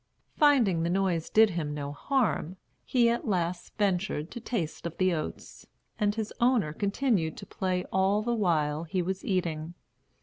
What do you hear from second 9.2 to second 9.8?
eating.